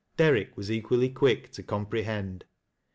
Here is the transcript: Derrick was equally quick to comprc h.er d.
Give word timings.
Derrick 0.17 0.57
was 0.57 0.71
equally 0.71 1.09
quick 1.09 1.51
to 1.51 1.61
comprc 1.61 1.99
h.er 2.07 2.39
d. 2.39 2.45